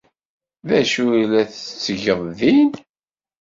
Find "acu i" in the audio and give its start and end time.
0.79-1.23